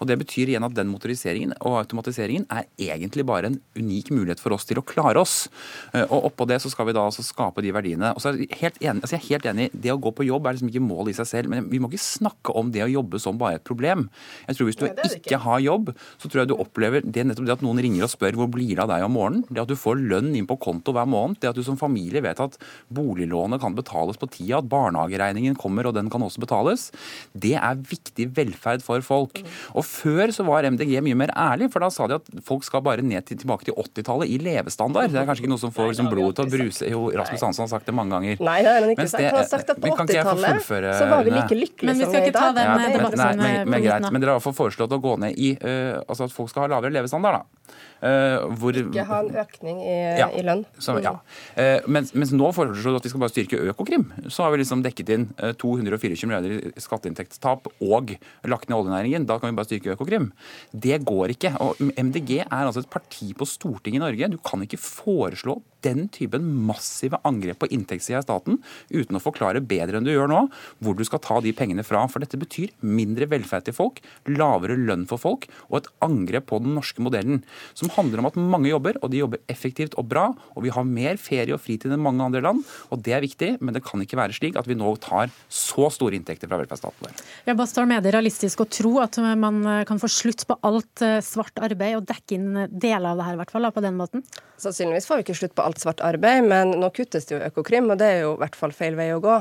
Og 0.00 0.08
Det 0.10 0.16
betyr 0.22 0.52
igjen 0.52 0.66
at 0.66 0.76
den 0.76 0.90
motoriseringen 0.90 1.52
og 1.60 1.78
automatiseringen 1.82 2.46
er 2.52 2.68
egentlig 2.80 3.26
bare 3.28 3.50
en 3.50 3.60
unik 3.76 4.12
mulighet 4.14 4.42
for 4.42 4.56
oss 4.56 4.66
til 4.68 4.80
å 4.80 4.86
klare 4.86 5.20
oss. 5.20 5.48
Eh, 5.92 6.06
og 6.06 6.30
Oppå 6.30 6.46
det 6.48 6.60
så 6.64 6.72
skal 6.72 6.88
vi 6.88 6.96
da 6.96 7.04
altså 7.08 7.24
skape 7.26 7.64
de 7.64 7.74
verdiene. 7.76 8.14
Og 8.14 8.24
så 8.24 8.32
er 8.32 8.42
jeg, 8.44 8.60
helt 8.62 8.80
enig, 8.80 9.04
altså 9.04 9.16
jeg 9.16 9.22
er 9.22 9.28
helt 9.28 9.50
enig, 9.52 9.68
Det 9.74 9.92
å 9.92 10.00
gå 10.00 10.12
på 10.16 10.26
jobb 10.26 10.46
er 10.46 10.56
liksom 10.56 10.70
ikke 10.72 10.84
mål 10.84 11.12
i 11.12 11.16
seg 11.16 11.28
selv, 11.28 11.52
men 11.52 11.68
vi 11.70 11.80
må 11.80 11.90
ikke 11.90 12.02
snakke 12.02 12.54
om 12.56 12.72
det 12.72 12.84
å 12.86 12.90
jobbe 12.90 13.20
som 13.20 13.38
bare 13.40 13.60
et 13.60 13.66
problem. 13.66 14.08
Jeg 14.48 14.56
tror 14.56 14.70
Hvis 14.70 14.80
du 14.80 14.86
Nei, 14.86 15.08
ikke 15.18 15.40
har 15.42 15.60
jobb, 15.60 15.92
så 16.20 16.28
tror 16.28 16.42
jeg 16.42 16.50
du 16.50 16.56
opplever 16.56 17.04
det 17.04 17.24
nettopp 17.26 17.46
det 17.48 17.56
at 17.58 17.64
noen 17.64 17.80
ringer 17.82 18.06
og 18.06 18.12
spør 18.12 18.38
hvor 18.38 18.50
blir 18.52 18.72
det 18.76 18.84
av 18.84 18.90
deg 18.92 19.04
om 19.04 19.14
morgenen, 19.16 19.44
det 19.50 19.62
at 19.62 19.70
du 19.70 19.76
får 19.78 19.98
lønn 19.98 20.32
inn 20.38 20.48
på 20.48 20.58
konto 20.62 20.94
hver 20.94 21.08
måned, 21.10 21.40
det 21.42 21.50
at 21.50 21.58
du 21.58 21.64
som 21.66 21.78
familie 21.80 22.22
vet 22.22 22.29
vet 22.30 22.42
at 22.46 22.58
boliglånet 22.94 23.62
kan 23.62 23.76
betales 23.76 24.20
på 24.20 24.30
tida, 24.30 24.60
at 24.60 24.70
barnehageregningen 24.70 25.58
kommer 25.60 25.88
og 25.90 25.96
den 25.98 26.10
kan 26.12 26.24
også 26.24 26.42
betales. 26.42 26.88
Det 27.32 27.56
er 27.58 27.80
viktig 27.90 28.30
velferd 28.36 28.84
for 28.86 29.04
folk. 29.04 29.42
Og 29.74 29.86
Før 29.90 30.32
så 30.34 30.46
var 30.46 30.68
MDG 30.70 30.96
mye 31.04 31.18
mer 31.18 31.32
ærlig, 31.36 31.70
for 31.72 31.82
da 31.82 31.90
sa 31.92 32.06
de 32.10 32.18
at 32.20 32.28
folk 32.46 32.64
skal 32.66 32.84
bare 32.86 33.04
ned 33.04 33.26
til, 33.28 33.40
tilbake 33.42 33.66
til 33.68 33.76
80-tallet 33.76 34.30
i 34.30 34.38
levestandard. 34.42 35.10
Det 35.12 35.20
er 35.20 35.28
kanskje 35.28 35.44
ikke 35.44 35.52
noe 35.52 35.62
som 35.62 35.74
får 35.74 35.92
liksom, 35.92 36.10
blodet 36.12 36.38
til 36.38 36.46
å 36.46 36.52
bruse. 36.54 36.90
Jo, 36.90 37.02
Rasmus 37.20 37.44
Hansson 37.48 37.66
har 37.66 37.72
sagt 37.74 37.90
det 37.90 37.96
mange 37.96 38.14
ganger. 38.16 38.42
Nei, 38.50 38.58
det 38.64 38.74
har 38.74 38.84
han 38.86 38.94
ikke 38.94 39.08
sagt. 39.10 39.26
Han 39.26 39.40
har 39.40 39.50
sagt 39.50 39.74
at 39.74 39.82
på 39.82 39.94
80-tallet 39.94 40.68
så 40.70 41.08
var 41.10 41.26
vi 41.26 41.34
like 41.34 41.58
lykkelige 41.58 41.96
som 41.96 42.00
vi 42.00 42.00
er 42.00 42.00
i 42.00 42.00
dag. 42.00 42.00
Men 42.00 42.00
vi 42.00 42.10
skal 42.10 42.28
ikke 42.28 42.38
ta 42.38 42.48
den 42.56 42.96
debatten 42.96 43.24
ja, 43.24 43.30
men, 43.40 43.70
men, 43.70 43.84
greit, 43.84 44.10
men 44.10 44.24
dere 44.24 44.36
har 44.38 44.58
foreslått 44.60 44.96
å 44.96 45.00
gå 45.02 45.16
ned 45.24 45.38
i 45.40 45.52
uh, 45.60 46.00
altså 46.06 46.28
at 46.28 46.34
folk 46.34 46.52
skal 46.52 46.66
ha 46.66 46.74
lavere 46.76 46.94
levestandard. 46.94 47.40
da. 47.40 47.76
Uh, 48.00 48.46
hvor, 48.56 48.72
ikke 48.72 49.04
ha 49.04 49.18
en 49.20 49.34
økning 49.42 49.82
i, 49.84 49.96
ja, 50.16 50.30
i 50.32 50.44
lønn. 50.44 50.62
Så, 50.80 50.94
ja. 51.04 51.18
uh, 51.20 51.88
mens, 51.90 52.14
mens, 52.20 52.34
nå 52.36 52.50
foreslår 52.54 52.94
du 52.94 53.00
at 53.00 53.06
vi 53.06 53.12
skal 53.12 53.22
bare 53.22 53.32
styrke 53.32 53.60
Økokrim. 53.72 54.06
Så 54.28 54.44
har 54.44 54.52
vi 54.52 54.60
liksom 54.62 54.84
dekket 54.84 55.12
inn 55.14 55.26
uh, 55.40 55.52
224 55.58 56.28
milliarder 56.28 56.70
i 56.70 56.84
skatteinntektstap 56.84 57.70
og 57.80 58.14
lagt 58.50 58.70
ned 58.70 58.78
oljenæringen. 58.78 59.26
Da 59.28 59.38
kan 59.40 59.50
vi 59.50 59.58
bare 59.58 59.70
styrke 59.70 59.94
Økokrim. 59.96 60.30
Det 60.70 61.00
går 61.08 61.34
ikke. 61.36 61.54
Og 61.64 61.80
MDG 61.96 62.36
er 62.44 62.62
altså 62.62 62.84
et 62.84 62.92
parti 62.92 63.32
på 63.36 63.48
Stortinget 63.48 64.00
i 64.00 64.04
Norge. 64.04 64.32
Du 64.34 64.40
kan 64.44 64.62
ikke 64.64 64.80
foreslå 64.80 65.58
den 65.84 66.08
typen 66.12 66.44
massive 66.66 67.16
angrep 67.24 67.62
på 67.62 67.68
inntektssida 67.72 68.20
i 68.20 68.24
staten 68.24 68.58
uten 68.92 69.16
å 69.16 69.22
forklare 69.22 69.62
bedre 69.64 69.96
enn 69.98 70.04
du 70.06 70.12
gjør 70.12 70.28
nå 70.30 70.42
hvor 70.80 70.96
du 70.96 71.04
skal 71.08 71.22
ta 71.24 71.38
de 71.40 71.54
pengene 71.56 71.84
fra. 71.86 72.02
For 72.10 72.22
dette 72.22 72.40
betyr 72.40 72.74
mindre 72.84 73.28
velferd 73.30 73.68
til 73.68 73.76
folk, 73.76 74.00
lavere 74.28 74.76
lønn 74.78 75.06
for 75.10 75.20
folk 75.22 75.48
og 75.70 75.80
et 75.80 75.90
angrep 76.04 76.50
på 76.50 76.60
den 76.62 76.76
norske 76.76 77.02
modellen. 77.04 77.42
Som 77.78 77.92
handler 77.96 78.22
om 78.22 78.30
at 78.30 78.38
mange 78.40 78.70
jobber, 78.70 78.98
og 79.00 79.12
de 79.12 79.22
jobber 79.22 79.42
effektivt 79.52 79.96
og 80.00 80.08
bra. 80.10 80.26
Og 80.56 80.66
vi 80.66 80.74
har 80.74 80.86
mer 80.86 81.20
ferie 81.20 81.54
og 81.56 81.62
fritid 81.62 81.92
enn 81.92 82.02
mange 82.02 82.09
andre 82.18 82.42
land. 82.42 82.66
Og 82.90 83.04
det 83.06 83.14
er 83.14 83.22
viktig, 83.22 83.52
men 83.60 83.76
det 83.76 83.84
kan 83.86 84.02
ikke 84.02 84.18
være 84.18 84.34
slik 84.34 84.58
at 84.58 84.66
vi 84.66 84.78
nå 84.78 84.90
tar 85.04 85.30
så 85.46 85.90
store 85.94 86.18
inntekter 86.18 86.50
fra 86.50 86.58
velferdsstaten 86.58 87.06
vår. 87.06 87.24
Ja, 87.46 87.54
Bastard, 87.58 87.92
er 87.94 88.02
det 88.02 88.14
realistisk 88.16 88.64
å 88.64 88.68
tro 88.70 88.96
at 89.04 89.20
man 89.38 89.62
kan 89.86 90.00
få 90.02 90.10
slutt 90.10 90.46
på 90.48 90.58
alt 90.66 91.04
eh, 91.06 91.20
svart 91.24 91.60
arbeid 91.62 92.00
og 92.00 92.06
dekke 92.08 92.36
inn 92.36 92.64
deler 92.70 93.12
av 93.12 93.20
det 93.20 93.28
her, 93.28 93.36
i 93.36 93.42
hvert 93.44 93.54
fall, 93.54 93.70
på 93.70 93.84
den 93.84 93.98
måten? 94.00 94.24
Sannsynligvis 94.60 95.06
får 95.08 95.20
vi 95.20 95.24
ikke 95.24 95.36
slutt 95.38 95.54
på 95.56 95.64
alt 95.64 95.80
svart 95.80 96.02
arbeid, 96.04 96.44
men 96.44 96.74
nå 96.80 96.90
kuttes 96.92 97.24
det 97.28 97.36
jo 97.36 97.40
Økokrim, 97.46 97.88
og 97.92 98.00
det 98.00 98.08
er 98.12 98.18
jo 98.26 98.34
i 98.34 98.40
hvert 98.42 98.56
fall 98.58 98.74
feil 98.76 98.96
vei 98.98 99.08
å 99.14 99.20
gå. 99.22 99.36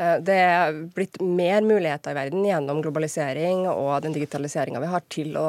Eh, 0.00 0.16
det 0.26 0.38
er 0.40 0.78
blitt 0.96 1.20
mer 1.22 1.62
muligheter 1.66 2.14
i 2.14 2.18
verden 2.18 2.46
gjennom 2.48 2.80
globalisering 2.82 3.68
og 3.70 3.92
den 4.02 4.16
digitaliseringa 4.16 4.82
vi 4.82 4.90
har 4.90 5.04
til 5.14 5.36
å 5.38 5.46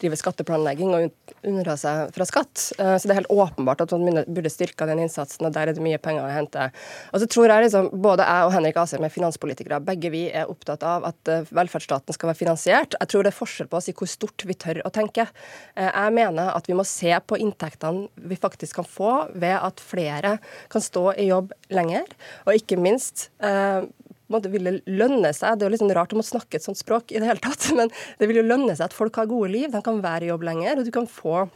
drive 0.00 0.18
skatteplanlegging 0.20 0.92
og 0.92 1.34
unndra 1.46 1.78
seg 1.80 2.12
fra 2.16 2.28
skatt. 2.28 2.66
Eh, 2.76 2.96
så 2.98 3.08
det 3.08 3.14
er 3.14 3.20
helt 3.22 3.32
åpenbart 3.32 3.86
at 3.86 3.96
man 3.96 4.24
burde 4.26 4.52
styrka 4.52 4.88
den 4.90 5.06
innsatsen, 5.06 5.48
og 5.48 5.56
der 5.56 5.70
er 5.70 5.76
det 5.76 5.84
mye 5.84 6.00
penger 6.02 6.15
penger 6.16 6.26
å 6.26 6.34
hente. 6.34 6.68
Og 7.12 7.22
så 7.22 7.28
tror 7.30 7.52
jeg 7.52 7.66
liksom, 7.66 7.90
Både 8.06 8.26
jeg 8.26 8.48
og 8.48 8.54
Henrik 8.54 8.78
Asheim 8.80 9.04
er 9.06 9.12
finanspolitikere. 9.12 9.80
Begge 9.84 10.10
vi 10.12 10.26
er 10.30 10.50
opptatt 10.50 10.84
av 10.86 11.06
at 11.08 11.30
eh, 11.32 11.46
velferdsstaten 11.54 12.16
skal 12.16 12.30
være 12.30 12.40
finansiert. 12.40 12.96
Jeg 12.98 13.10
tror 13.12 13.26
det 13.26 13.32
er 13.32 13.38
forskjell 13.38 13.70
på 13.70 13.80
oss 13.80 13.90
i 13.90 13.96
hvor 13.96 14.10
stort 14.10 14.46
vi 14.46 14.56
tør 14.56 14.82
å 14.86 14.92
tenke. 14.94 15.28
Eh, 15.76 15.90
jeg 15.90 16.16
mener 16.16 16.52
at 16.54 16.68
vi 16.68 16.76
må 16.76 16.86
se 16.86 17.12
på 17.26 17.38
inntektene 17.40 18.08
vi 18.16 18.38
faktisk 18.38 18.80
kan 18.80 18.88
få 18.88 19.12
ved 19.34 19.56
at 19.58 19.82
flere 19.82 20.36
kan 20.72 20.84
stå 20.84 21.12
i 21.20 21.28
jobb 21.30 21.52
lenger, 21.72 22.08
og 22.46 22.58
ikke 22.58 22.78
minst 22.80 23.28
eh, 23.44 23.84
måte 24.32 24.50
vil 24.50 24.66
det 24.66 24.80
lønne 24.90 25.30
seg 25.36 25.54
Det 25.54 25.64
er 25.64 25.68
jo 25.68 25.74
litt 25.76 25.82
sånn 25.84 25.94
rart 25.94 26.14
å 26.14 26.18
måtte 26.18 26.32
snakke 26.32 26.58
et 26.58 26.64
sånt 26.64 26.80
språk 26.80 27.12
i 27.12 27.20
det 27.22 27.28
hele 27.28 27.42
tatt, 27.42 27.68
men 27.78 27.92
det 28.20 28.30
vil 28.30 28.42
jo 28.42 28.48
lønne 28.48 28.74
seg 28.74 28.88
at 28.88 28.96
folk 28.96 29.18
har 29.20 29.30
gode 29.30 29.52
liv. 29.52 29.70
De 29.72 29.82
kan 29.84 30.02
være 30.04 30.28
i 30.28 30.32
jobb 30.32 30.46
lenger, 30.48 30.80
og 30.80 30.88
du 30.88 30.92
kan 30.94 31.08
få 31.10 31.46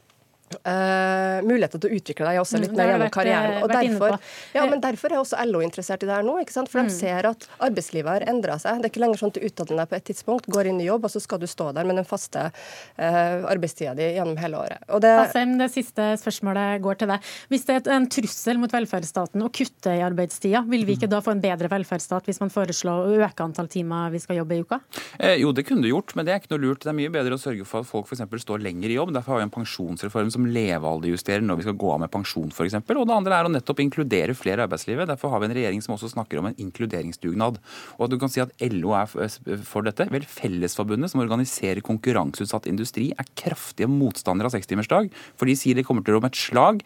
Uh, 0.50 1.38
muligheter 1.46 1.78
til 1.78 1.92
å 1.92 1.98
utvikle 2.00 2.26
deg 2.26 2.40
også 2.40 2.58
litt 2.58 2.72
mm, 2.72 2.78
mer 2.80 2.88
gjennom 2.90 3.10
karrieren. 3.14 3.52
Eh, 3.54 3.62
og 3.62 3.70
derfor, 3.70 4.16
ja, 4.56 4.64
men 4.66 4.80
derfor 4.82 5.12
er 5.12 5.20
også 5.20 5.38
LO 5.46 5.60
interessert 5.62 6.02
i 6.02 6.08
det 6.08 6.16
her 6.16 6.26
nå. 6.26 6.34
ikke 6.42 6.56
sant? 6.56 6.70
For 6.72 6.82
de 6.82 6.90
mm. 6.90 6.96
ser 6.96 7.28
at 7.30 7.46
arbeidslivet 7.62 8.10
har 8.10 8.26
endra 8.32 8.56
seg. 8.58 8.80
Det 8.80 8.88
er 8.88 8.92
ikke 8.92 9.02
lenger 9.04 9.20
sånn 9.20 9.30
at 9.30 9.38
du 9.38 9.46
utdanner 9.46 9.78
deg 9.82 9.92
på 9.92 9.98
et 10.00 10.06
tidspunkt, 10.10 10.48
går 10.50 10.70
inn 10.72 10.80
i 10.82 10.88
jobb, 10.88 11.06
og 11.06 11.14
så 11.14 11.22
skal 11.22 11.40
du 11.42 11.46
stå 11.50 11.68
der 11.76 11.86
med 11.86 12.00
den 12.00 12.08
faste 12.08 12.48
uh, 12.50 13.46
arbeidstida 13.52 13.94
di 13.98 14.08
gjennom 14.16 14.40
hele 14.42 14.58
året. 14.64 14.82
Og 14.90 15.04
det, 15.04 15.12
Asheim, 15.22 15.54
det 15.60 15.70
siste 15.70 16.08
spørsmålet 16.20 16.82
går 16.82 16.98
til 17.04 17.12
deg. 17.14 17.30
Hvis 17.52 17.68
det 17.70 17.78
er 17.78 17.94
en 17.94 18.10
trussel 18.10 18.58
mot 18.62 18.74
velferdsstaten 18.74 19.46
å 19.46 19.52
kutte 19.54 19.94
i 19.94 20.02
arbeidstida, 20.04 20.64
vil 20.70 20.82
vi 20.88 20.98
ikke 20.98 21.10
da 21.10 21.22
få 21.24 21.36
en 21.36 21.44
bedre 21.44 21.70
velferdsstat 21.70 22.26
hvis 22.26 22.42
man 22.42 22.50
foreslår 22.50 23.06
å 23.06 23.22
øke 23.22 23.46
antall 23.46 23.70
timer 23.70 24.10
vi 24.10 24.22
skal 24.22 24.42
jobbe 24.42 24.58
i 24.58 24.66
uka? 24.66 24.80
Eh, 25.18 25.38
jo, 25.44 25.54
det 25.54 25.68
kunne 25.68 25.86
du 25.86 25.92
gjort, 25.92 26.16
men 26.18 26.26
det 26.26 26.34
er 26.34 26.42
ikke 26.42 26.56
noe 26.56 26.64
lurt. 26.66 26.82
Det 26.82 26.90
er 26.90 26.98
mye 26.98 27.14
bedre 27.14 27.38
å 27.38 27.42
sørge 27.42 27.66
for 27.68 27.84
at 27.84 27.90
folk 27.90 28.10
f.eks. 28.10 28.26
står 28.42 28.66
lenger 28.66 28.90
i 28.90 28.98
jobb. 28.98 29.14
Derfor 29.14 29.36
har 29.36 29.44
vi 29.44 29.48
en 29.48 29.56
pensjonsreform 29.60 30.34
som 30.34 30.39
som 30.40 30.48
levealderjusterer 30.54 31.44
når 31.44 31.60
vi 31.60 31.66
skal 31.66 31.78
gå 31.80 31.92
av 31.94 32.00
med 32.02 32.12
pensjon 32.12 32.50
f.eks. 32.52 32.78
Og 32.80 33.06
det 33.08 33.16
andre 33.16 33.36
er 33.36 33.48
å 33.48 33.52
nettopp 33.52 33.82
inkludere 33.84 34.36
flere 34.36 34.62
i 34.62 34.66
arbeidslivet. 34.66 35.08
Derfor 35.10 35.34
har 35.34 35.42
vi 35.42 35.50
en 35.50 35.56
regjering 35.56 35.84
som 35.84 35.94
også 35.96 36.12
snakker 36.14 36.40
om 36.40 36.50
en 36.50 36.58
inkluderingsdugnad. 36.60 37.60
Og 37.98 38.06
at 38.06 38.12
du 38.12 38.18
kan 38.20 38.32
si 38.32 38.42
at 38.42 38.54
LO 38.72 38.94
er 38.96 39.10
for 39.10 39.86
dette. 39.86 40.08
Vel, 40.12 40.26
Fellesforbundet, 40.30 41.12
som 41.12 41.22
organiserer 41.22 41.82
konkurranseutsatt 41.84 42.68
industri, 42.70 43.10
er 43.12 43.30
kraftige 43.38 43.90
motstandere 43.90 44.50
av 44.50 44.56
sekstimersdag. 44.56 45.10
For 45.38 45.50
de 45.50 45.58
sier 45.58 45.78
det 45.78 45.86
kommer 45.88 46.06
til 46.06 46.18
å 46.18 46.22
med 46.24 46.32
et 46.32 46.40
slag 46.40 46.84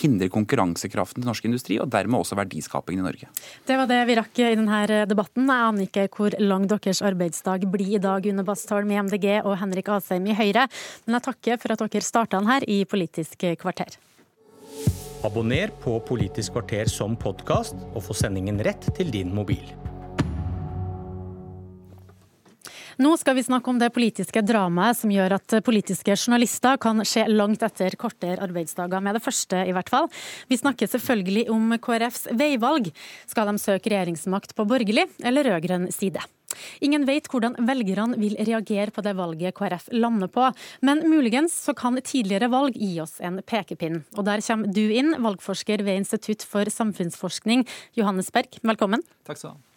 hindre 0.00 0.28
konkurransekraften 0.32 1.22
til 1.22 1.30
norsk 1.30 1.46
industri, 1.48 1.78
og 1.80 1.90
dermed 1.92 2.20
også 2.20 2.38
verdiskapingen 2.38 3.04
i 3.04 3.08
Norge. 3.08 3.30
Det 3.66 3.78
var 3.80 3.88
det 3.90 4.00
vi 4.08 4.18
rakk 4.18 4.42
i 4.42 4.50
denne 4.58 5.02
debatten. 5.08 5.48
Jeg 5.48 5.68
aner 5.70 5.88
ikke 5.88 6.06
hvor 6.16 6.36
lang 6.42 6.68
deres 6.70 7.02
arbeidsdag 7.02 7.66
blir 7.72 7.96
i 7.96 8.02
dag, 8.02 8.26
Une 8.26 8.44
Bastholm 8.46 8.92
i 8.92 9.00
MDG 9.00 9.40
og 9.40 9.58
Henrik 9.60 9.90
Asheim 9.92 10.28
i 10.28 10.36
Høyre, 10.36 10.68
men 11.06 11.18
jeg 11.18 11.26
takker 11.30 11.60
for 11.62 11.74
at 11.74 11.84
dere 11.86 12.06
starta 12.06 12.38
den 12.38 12.50
her 12.50 12.66
i 12.68 12.82
Politisk 12.84 13.46
kvarter. 13.60 13.98
Abonner 15.24 15.72
på 15.82 15.98
Politisk 16.08 16.54
kvarter 16.56 16.88
som 16.88 17.16
podkast, 17.20 17.76
og 17.92 18.04
få 18.06 18.16
sendingen 18.16 18.60
rett 18.64 18.88
til 18.96 19.12
din 19.12 19.34
mobil. 19.36 19.64
Nå 23.00 23.14
skal 23.16 23.32
vi 23.38 23.42
snakke 23.46 23.70
om 23.72 23.78
det 23.80 23.88
politiske 23.96 24.42
dramaet 24.44 24.98
som 24.98 25.12
gjør 25.14 25.32
at 25.38 25.54
politiske 25.64 26.12
journalister 26.12 26.76
kan 26.82 27.00
se 27.08 27.22
langt 27.30 27.62
etter 27.64 27.94
kortere 27.96 28.36
arbeidsdager, 28.44 29.00
med 29.00 29.16
det 29.16 29.22
første 29.24 29.62
i 29.64 29.72
hvert 29.72 29.88
fall. 29.88 30.10
Vi 30.52 30.58
snakker 30.60 30.90
selvfølgelig 30.90 31.46
om 31.54 31.72
KrFs 31.80 32.28
veivalg. 32.36 32.90
Skal 33.30 33.48
de 33.48 33.62
søke 33.62 33.88
regjeringsmakt 33.88 34.52
på 34.52 34.66
borgerlig 34.68 35.06
eller 35.24 35.48
rød-grønn 35.48 35.88
side? 35.96 36.20
Ingen 36.84 37.06
vet 37.08 37.30
hvordan 37.32 37.56
velgerne 37.64 38.20
vil 38.20 38.36
reagere 38.36 38.92
på 38.92 39.06
det 39.06 39.16
valget 39.16 39.56
KrF 39.56 39.88
lander 39.96 40.28
på, 40.28 40.50
men 40.84 41.00
muligens 41.08 41.56
så 41.56 41.72
kan 41.72 41.96
tidligere 42.04 42.50
valg 42.52 42.76
gi 42.76 42.90
oss 43.00 43.16
en 43.24 43.40
pekepinn. 43.40 44.02
Og 44.18 44.28
der 44.28 44.44
kommer 44.44 44.76
du 44.76 44.84
inn, 44.90 45.16
valgforsker 45.16 45.86
ved 45.88 46.02
Institutt 46.02 46.44
for 46.44 46.68
samfunnsforskning, 46.68 47.64
Johannes 47.96 48.28
Berg. 48.28 48.60
Velkommen. 48.60 49.08
Takk 49.24 49.40
skal 49.40 49.54
du 49.54 49.56
ha. 49.56 49.69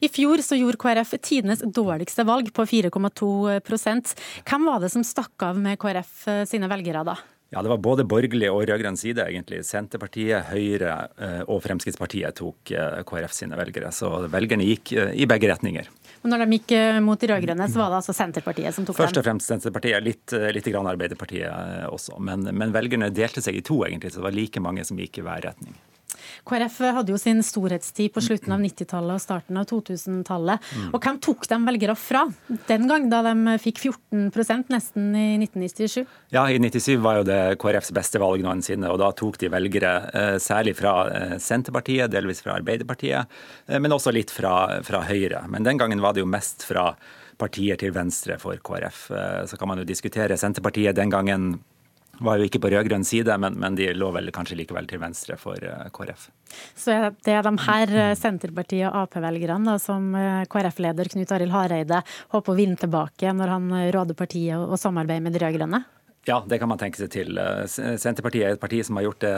I 0.00 0.10
fjor 0.12 0.42
så 0.44 0.58
gjorde 0.58 0.80
KrF 0.80 1.16
tidenes 1.22 1.64
dårligste 1.64 2.26
valg 2.26 2.52
på 2.54 2.66
4,2% 2.66 4.12
Hvem 4.46 4.68
var 4.68 4.82
det 4.82 4.92
som 4.92 5.06
stakk 5.06 5.48
av 5.48 5.58
med 5.60 5.80
KrF 5.80 6.28
eh, 6.30 6.44
sine 6.48 6.70
velgere 6.70 7.04
da? 7.06 7.16
Ja, 7.54 7.62
Det 7.62 7.70
var 7.70 7.78
både 7.78 8.04
borgerlig 8.04 8.48
og 8.50 8.64
rød-grønn 8.66 8.96
side, 8.98 9.22
egentlig. 9.22 9.60
Senterpartiet, 9.64 10.48
Høyre 10.50 10.96
eh, 11.14 11.42
og 11.46 11.60
Fremskrittspartiet 11.62 12.34
tok 12.40 12.72
eh, 12.74 12.98
KrF 13.06 13.36
sine 13.36 13.58
velgere. 13.58 13.92
Så 13.94 14.10
velgerne 14.32 14.66
gikk 14.66 14.92
i 14.96 15.28
begge 15.30 15.52
retninger. 15.52 15.86
Men 16.24 16.34
når 16.34 16.42
de 16.42 16.58
gikk 16.58 16.74
mot 17.06 17.22
de 17.22 17.30
rød-grønne, 17.30 17.68
så 17.70 17.84
var 17.84 17.94
det 17.94 18.00
altså 18.00 18.16
Senterpartiet 18.18 18.74
som 18.74 18.84
tok 18.84 18.96
dem? 18.96 19.04
Først 19.04 19.22
og 19.22 19.28
fremst 19.28 19.52
Senterpartiet, 19.52 20.02
litt, 20.02 20.34
litt 20.58 20.70
grann 20.74 20.90
Arbeiderpartiet 20.90 21.86
også. 21.86 22.18
Men, 22.18 22.48
men 22.50 22.74
velgerne 22.74 23.14
delte 23.14 23.44
seg 23.44 23.60
i 23.60 23.66
to, 23.66 23.84
egentlig. 23.86 24.10
Så 24.10 24.20
det 24.20 24.26
var 24.26 24.40
like 24.42 24.64
mange 24.66 24.84
som 24.88 24.98
gikk 24.98 25.22
i 25.22 25.28
hver 25.28 25.46
retning. 25.46 25.78
KrF 26.46 26.78
hadde 26.98 27.14
jo 27.14 27.20
sin 27.20 27.42
storhetstid 27.44 28.12
på 28.14 28.22
slutten 28.24 28.54
av 28.54 28.62
90-tallet 28.62 29.18
og 29.18 29.22
starten 29.22 29.60
av 29.60 29.66
2000-tallet. 29.70 30.62
Mm. 30.76 30.88
Og 30.92 31.00
hvem 31.02 31.20
tok 31.22 31.46
de 31.50 31.58
velgere 31.66 31.96
fra 31.98 32.24
den 32.68 32.86
gang, 32.90 33.08
da 33.12 33.22
de 33.26 33.56
fikk 33.62 33.82
14% 33.88 34.72
nesten 34.72 35.10
i 35.16 35.26
1997? 35.40 36.06
Ja, 36.34 36.46
i 36.50 36.58
97 36.62 36.96
var 37.02 37.20
jo 37.20 37.26
det 37.28 37.40
KrFs 37.62 37.92
beste 37.96 38.20
valg 38.22 38.44
noensinne, 38.44 38.90
og 38.92 39.00
da 39.02 39.12
tok 39.16 39.38
de 39.42 39.50
velgere 39.52 39.92
eh, 40.10 40.38
særlig 40.42 40.76
fra 40.78 40.96
eh, 41.10 41.36
Senterpartiet, 41.42 42.10
delvis 42.12 42.42
fra 42.44 42.56
Arbeiderpartiet, 42.60 43.38
eh, 43.68 43.80
men 43.82 43.94
også 43.94 44.14
litt 44.14 44.34
fra, 44.34 44.82
fra 44.86 45.04
Høyre. 45.06 45.44
Men 45.52 45.66
den 45.66 45.80
gangen 45.80 46.02
var 46.02 46.16
det 46.16 46.24
jo 46.24 46.30
mest 46.30 46.66
fra 46.66 46.92
partier 47.36 47.76
til 47.76 47.92
venstre 47.92 48.38
for 48.40 48.56
KrF. 48.64 49.00
Så 49.44 49.58
kan 49.60 49.68
man 49.68 49.82
jo 49.82 49.84
diskutere 49.84 50.38
Senterpartiet 50.40 50.96
den 50.96 51.10
gangen 51.12 51.50
var 52.24 52.38
jo 52.40 52.46
ikke 52.48 52.60
på 52.62 52.70
rød-grønn 52.72 53.04
side, 53.06 53.34
men, 53.40 53.58
men, 53.60 53.76
de 53.78 53.90
lå 53.96 54.10
vel 54.14 54.30
kanskje 54.34 54.58
likevel 54.60 54.88
til 54.88 55.00
venstre 55.02 55.36
for 55.40 55.60
uh, 55.60 55.88
KrF. 55.94 56.28
Så 56.78 56.96
det 57.26 57.34
er 57.34 57.44
de 57.44 57.52
her 57.66 57.92
eh, 57.92 58.14
Senterpartiet- 58.16 58.88
og 58.88 59.02
Ap-velgerne 59.02 59.76
som 59.82 60.14
eh, 60.16 60.44
KrF-leder 60.50 61.10
Knut 61.12 61.34
Arild 61.34 61.52
Hareide 61.52 62.00
håper 62.32 62.52
å 62.52 62.56
vinne 62.56 62.78
tilbake 62.80 63.34
når 63.34 63.52
han 63.52 63.68
råder 63.96 64.18
partiet 64.18 64.56
og 64.56 64.78
samarbeider 64.80 65.26
med 65.26 65.36
de 65.36 65.42
rød-grønne? 65.42 65.82
Ja, 66.26 66.44
det 66.46 66.58
kan 66.58 66.68
man 66.68 66.78
tenke 66.78 66.98
seg 66.98 67.12
til. 67.14 67.38
Eh, 67.38 67.66
Senterpartiet 67.70 68.42
er 68.42 68.56
et 68.56 68.62
parti 68.62 68.80
som 68.86 68.98
har 68.98 69.06
gjort 69.06 69.22
det 69.22 69.36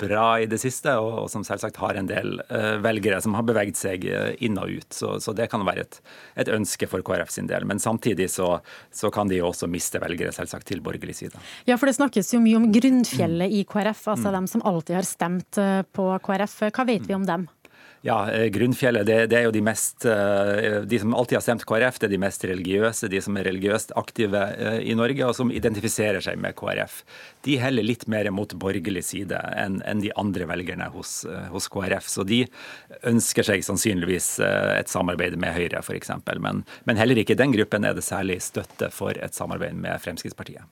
bra 0.00 0.24
i 0.40 0.46
det 0.48 0.56
siste, 0.62 0.94
og 0.96 1.28
som 1.28 1.44
selvsagt 1.44 1.76
har 1.82 1.98
en 2.00 2.08
del 2.08 2.40
eh, 2.48 2.78
velgere 2.80 3.18
som 3.20 3.36
har 3.36 3.44
beveget 3.44 3.76
seg 3.76 4.06
eh, 4.08 4.32
inn 4.46 4.56
og 4.60 4.72
ut. 4.80 4.88
Så, 4.96 5.18
så 5.20 5.34
det 5.36 5.50
kan 5.52 5.66
være 5.68 5.84
et, 5.84 6.00
et, 6.40 6.52
ønske 6.56 6.88
for 6.88 7.04
KrF 7.04 7.34
sin 7.34 7.50
del. 7.50 7.68
Men 7.68 7.82
samtidig 7.82 8.30
så, 8.32 8.54
så 8.88 9.12
kan 9.12 9.28
de 9.28 9.42
også 9.44 9.68
miste 9.68 10.00
velgere 10.00 10.32
selvsagt 10.32 10.70
til 10.72 10.80
borgerlig 10.84 11.18
side. 11.20 11.44
Ja, 11.68 11.76
for 11.76 11.90
det 11.90 11.98
snakkes 12.00 12.32
jo 12.32 12.40
mye 12.40 12.56
om 12.56 12.70
grunnfjellet 12.72 13.60
i 13.60 13.66
KrF, 13.68 14.06
altså 14.16 14.32
mm. 14.32 14.36
dem 14.40 14.50
som 14.56 14.68
alltid 14.72 14.96
har 15.02 15.08
stemt 15.08 15.60
på 15.92 16.10
KrF. 16.24 16.60
Hva 16.70 16.88
vet 16.88 17.04
vi 17.04 17.20
om 17.20 17.28
dem? 17.28 17.50
Ja, 18.02 18.30
eh, 18.32 18.46
Grunnfjellet 18.46 19.04
det, 19.06 19.16
det, 19.28 19.36
er 19.36 19.44
jo 19.44 19.52
de 19.52 19.60
mest 19.60 20.06
eh, 20.08 20.80
De 20.88 20.98
som 21.02 21.12
alltid 21.14 21.36
har 21.36 21.42
stemt 21.44 21.66
KrF, 21.68 21.98
det 22.00 22.08
er 22.08 22.14
de 22.14 22.20
mest 22.22 22.44
religiøse, 22.48 23.10
de 23.12 23.20
som 23.20 23.36
er 23.36 23.44
religiøst 23.50 23.92
aktive 24.00 24.40
eh, 24.54 24.78
i 24.88 24.96
Norge, 24.96 25.26
og 25.26 25.36
som 25.36 25.52
identifiserer 25.52 26.24
seg 26.24 26.40
med 26.40 26.56
KrF. 26.56 27.02
De 27.44 27.58
heller 27.60 27.84
litt 27.84 28.06
mer 28.08 28.30
mot 28.32 28.54
borgerlig 28.56 29.04
side 29.10 29.36
enn 29.60 30.00
de 30.00 30.14
andre 30.20 30.48
velgerne 30.48 30.88
hos, 30.94 31.22
hos 31.52 31.68
KrF. 31.72 32.08
Så 32.08 32.24
de 32.28 32.42
ønsker 33.08 33.44
seg 33.46 33.64
sannsynligvis 33.64 34.32
et 34.40 34.92
samarbeid 34.92 35.36
med 35.40 35.54
Høyre, 35.56 35.80
f.eks. 35.84 36.12
Men, 36.40 36.64
men 36.88 37.00
heller 37.00 37.20
ikke 37.20 37.36
i 37.36 37.40
den 37.40 37.52
gruppen 37.56 37.84
er 37.84 37.96
det 37.96 38.04
særlig 38.04 38.40
støtte 38.44 38.90
for 38.92 39.16
et 39.16 39.36
samarbeid 39.36 39.76
med 39.76 40.00
Fremskrittspartiet. 40.04 40.64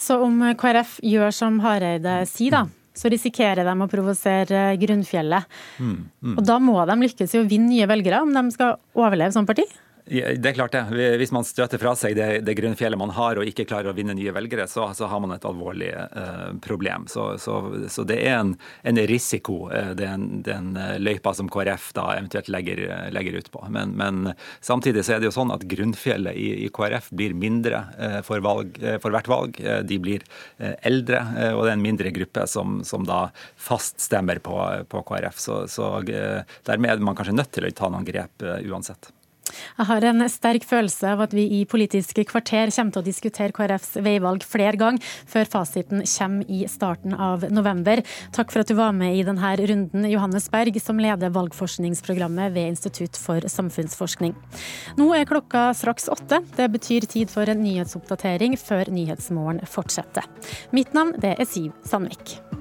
Så 0.00 0.18
om 0.24 0.40
KrF 0.58 0.98
gjør 1.04 1.32
som 1.36 1.60
Hareide 1.64 2.22
sier, 2.28 2.62
da, 2.62 2.81
så 2.96 3.10
risikerer 3.12 3.64
de 3.66 3.72
å 3.72 3.88
provosere 3.90 4.64
grunnfjellet. 4.80 5.48
Mm, 5.78 5.96
mm. 6.20 6.36
Og 6.36 6.44
da 6.46 6.58
må 6.62 6.76
de 6.88 6.98
lykkes 7.04 7.36
i 7.36 7.40
å 7.40 7.46
vinne 7.48 7.72
nye 7.72 7.88
velgere 7.90 8.22
om 8.24 8.32
de 8.34 8.44
skal 8.54 8.76
overleve 8.98 9.34
som 9.34 9.48
parti? 9.48 9.66
Det 10.04 10.48
er 10.48 10.54
klart 10.56 10.72
det. 10.74 11.14
Hvis 11.20 11.30
man 11.30 11.44
støter 11.46 11.78
fra 11.78 11.92
seg 11.94 12.16
det, 12.18 12.40
det 12.42 12.56
grunnfjellet 12.58 12.98
man 12.98 13.12
har 13.14 13.38
og 13.38 13.46
ikke 13.46 13.68
klarer 13.70 13.92
å 13.92 13.94
vinne 13.94 14.16
nye 14.18 14.32
velgere, 14.34 14.66
så, 14.66 14.88
så 14.98 15.06
har 15.06 15.20
man 15.22 15.30
et 15.36 15.44
alvorlig 15.46 15.92
eh, 15.94 16.48
problem. 16.64 17.06
Så, 17.10 17.28
så, 17.38 17.60
så, 17.86 18.02
det 18.08 18.16
er 18.24 18.40
en, 18.40 18.56
en 18.82 18.98
risiko, 19.06 19.68
eh, 19.70 19.92
den, 19.98 20.42
den, 20.42 20.72
eh, 20.74 20.96
løypa 20.98 21.34
som 21.38 21.50
KrF 21.52 21.92
da 21.94 22.08
eventuelt 22.16 22.50
legger, 22.50 22.82
legger 23.14 23.38
ut 23.38 23.52
på. 23.54 23.62
Men, 23.70 23.94
men, 24.00 24.34
samtidig 24.60 25.06
så 25.06 25.14
er 25.14 25.22
det 25.22 25.30
jo 25.30 25.36
sånn 25.38 25.54
at 25.54 25.68
grunnfjellet 25.70 26.34
i, 26.34 26.50
i 26.66 26.72
KrF 26.74 27.12
blir 27.14 27.38
mindre 27.38 27.84
eh, 27.94 28.18
for, 28.26 28.42
valg, 28.42 28.82
eh, 28.82 28.98
for, 28.98 29.14
hvert 29.14 29.30
valg. 29.30 29.62
De 29.86 30.02
blir 30.02 30.26
eldre, 30.82 31.22
og 31.54 31.62
det 31.62 31.70
er 31.70 31.76
en 31.76 31.84
mindre 31.84 32.10
gruppe 32.14 32.48
som, 32.50 32.80
som 32.86 33.06
da 33.06 33.28
faststemmer 33.60 34.42
på, 34.42 34.58
på 34.90 35.06
KrF. 35.06 35.38
Så, 35.38 35.88
dermed 36.66 36.90
er 36.90 37.02
man 37.06 37.18
kanskje 37.18 37.38
nødt 37.38 37.54
til 37.54 37.70
å 37.70 37.76
ta 37.76 37.92
noen 37.92 38.06
grep 38.08 38.50
uansett. 38.66 39.12
Jeg 39.50 39.88
har 39.88 40.04
en 40.06 40.24
sterk 40.30 40.64
følelse 40.68 41.14
av 41.14 41.24
at 41.26 41.34
vi 41.36 41.44
i 41.58 41.62
Politiske 41.68 42.24
kvarter 42.28 42.70
kommer 42.74 42.94
til 42.94 43.02
å 43.02 43.06
diskutere 43.06 43.54
KrFs 43.56 43.96
veivalg 44.04 44.44
flere 44.46 44.78
ganger, 44.80 45.02
før 45.28 45.50
fasiten 45.56 46.04
kommer 46.06 46.52
i 46.52 46.62
starten 46.70 47.16
av 47.16 47.46
november. 47.50 48.04
Takk 48.36 48.52
for 48.52 48.62
at 48.62 48.70
du 48.70 48.76
var 48.78 48.94
med 48.96 49.16
i 49.18 49.24
denne 49.26 49.54
runden, 49.58 50.06
Johannes 50.10 50.48
Berg, 50.52 50.78
som 50.82 51.00
leder 51.02 51.34
valgforskningsprogrammet 51.34 52.54
ved 52.56 52.74
Institutt 52.74 53.18
for 53.20 53.44
samfunnsforskning. 53.48 54.36
Nå 55.00 55.10
er 55.16 55.28
klokka 55.28 55.70
straks 55.76 56.08
åtte. 56.12 56.42
Det 56.56 56.70
betyr 56.72 57.08
tid 57.10 57.32
for 57.32 57.48
en 57.48 57.62
nyhetsoppdatering 57.64 58.58
før 58.60 58.92
Nyhetsmorgen 58.92 59.62
fortsetter. 59.68 60.28
Mitt 60.76 60.94
navn 60.96 61.16
det 61.22 61.36
er 61.38 61.48
Siv 61.48 61.72
Sandvik. 61.88 62.51